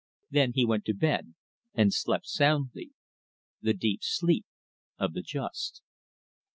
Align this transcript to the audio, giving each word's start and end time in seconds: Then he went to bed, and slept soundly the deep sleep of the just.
Then 0.31 0.53
he 0.55 0.65
went 0.65 0.83
to 0.85 0.95
bed, 0.95 1.35
and 1.75 1.93
slept 1.93 2.25
soundly 2.25 2.89
the 3.61 3.75
deep 3.75 3.99
sleep 4.01 4.47
of 4.97 5.13
the 5.13 5.21
just. 5.21 5.83